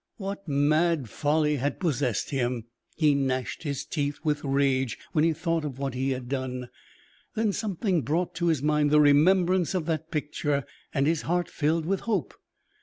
What 0.17 0.47
mad 0.47 1.09
folly 1.11 1.57
had 1.57 1.79
possessed 1.79 2.31
him? 2.31 2.63
He 2.95 3.13
gnashed 3.13 3.61
his 3.61 3.85
teeth 3.85 4.17
with 4.23 4.43
rage 4.43 4.97
when 5.11 5.23
he 5.23 5.31
thought 5.31 5.63
of 5.63 5.77
what 5.77 5.93
he 5.93 6.09
had 6.09 6.27
done. 6.27 6.69
Then 7.35 7.53
something 7.53 8.01
brought 8.01 8.33
to 8.37 8.47
his 8.47 8.63
mind 8.63 8.89
the 8.89 8.99
remembrance 8.99 9.75
of 9.75 9.85
that 9.85 10.09
picture, 10.09 10.65
and 10.91 11.05
his 11.05 11.21
heart 11.21 11.51
filled 11.51 11.85
with 11.85 11.99
hope. 11.99 12.33